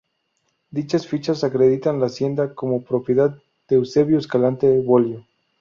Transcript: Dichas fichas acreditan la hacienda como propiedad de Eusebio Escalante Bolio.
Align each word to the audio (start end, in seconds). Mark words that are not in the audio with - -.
Dichas 0.71 1.05
fichas 1.05 1.43
acreditan 1.43 1.99
la 1.99 2.07
hacienda 2.07 2.55
como 2.55 2.83
propiedad 2.83 3.37
de 3.69 3.75
Eusebio 3.75 4.17
Escalante 4.17 4.81
Bolio. 4.81 5.27